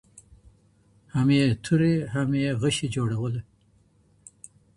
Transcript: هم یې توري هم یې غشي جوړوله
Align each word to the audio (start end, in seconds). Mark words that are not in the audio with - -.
هم 1.13 1.27
یې 1.37 1.45
توري 1.63 1.95
هم 2.13 2.29
یې 2.41 2.49
غشي 2.61 2.87
جوړوله 2.95 3.41